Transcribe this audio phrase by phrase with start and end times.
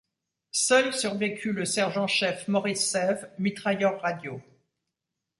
[0.55, 4.41] Seul survécut le sergent-chef Maurice Sève, mitrailleur radio.